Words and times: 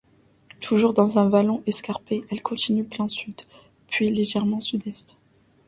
Toujours 0.61 0.93
dans 0.93 1.19
un 1.19 1.29
vallon 1.29 1.61
escarpé, 1.67 2.25
elle 2.31 2.41
continue 2.41 2.83
plein 2.83 3.07
sud, 3.07 3.39
puis 3.87 4.09
légèrement 4.09 4.59
sud-est. 4.59 5.15